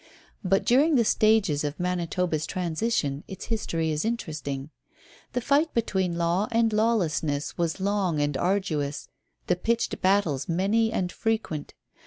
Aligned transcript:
But 0.43 0.65
during 0.65 0.95
the 0.95 1.05
stages 1.05 1.63
of 1.63 1.79
Manitoba's 1.79 2.47
transition 2.47 3.23
its 3.27 3.45
history 3.45 3.91
is 3.91 4.03
interesting. 4.03 4.71
The 5.33 5.41
fight 5.41 5.75
between 5.75 6.17
law 6.17 6.47
and 6.51 6.73
lawlessness 6.73 7.55
was 7.55 7.79
long 7.79 8.19
and 8.19 8.35
arduous, 8.35 9.09
the 9.45 9.55
pitched 9.55 10.01
battles 10.01 10.49
many 10.49 10.91
and 10.91 11.11
frequent. 11.11 11.75